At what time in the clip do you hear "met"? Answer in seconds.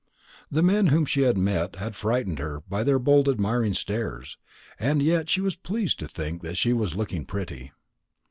1.37-1.75